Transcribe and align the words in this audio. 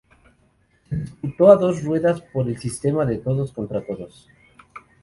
Se 0.89 0.95
disputó 0.95 1.51
a 1.51 1.57
dos 1.57 1.83
ruedas, 1.83 2.21
por 2.21 2.49
el 2.49 2.57
sistema 2.57 3.05
de 3.05 3.19
todos 3.19 3.51
contra 3.53 3.85
todos. 3.85 4.27